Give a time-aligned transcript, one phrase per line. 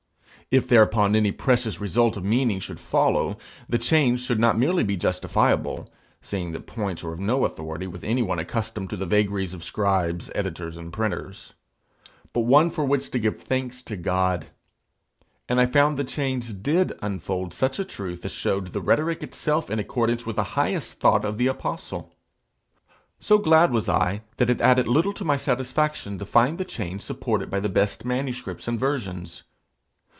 [0.49, 3.37] If thereupon any precious result of meaning should follow,
[3.69, 5.87] the change would not merely be justifiable
[6.21, 10.29] seeing that points are of no authority with anyone accustomed to the vagaries of scribes,
[10.35, 11.53] editors, and printers
[12.33, 14.47] but one for which to give thanks to God.
[15.47, 19.69] And I found the change did unfold such a truth as showed the rhetoric itself
[19.69, 22.13] in accordance with the highest thought of the apostle.
[23.21, 27.03] So glad was I, that it added little to my satisfaction to find the change
[27.03, 29.43] supported by the best manuscripts and versions.